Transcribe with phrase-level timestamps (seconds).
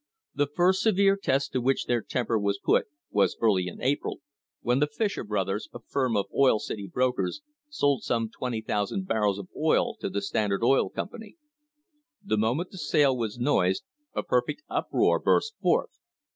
[0.33, 4.19] The first severe test to which their temper was put was early in April,
[4.63, 9.49] when the Fisher Brothers, a firm of Oil City brokers, sold some 20,000 barrels of
[9.55, 11.35] oil to the Standard Oil Company.
[12.25, 13.83] The moment the sale was noised
[14.15, 15.99] a perfect uproar burst forth.